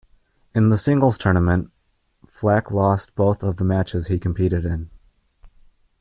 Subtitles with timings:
[0.55, 1.69] In the singles tournament,
[2.25, 4.89] Flack lost both of the matches he competed in.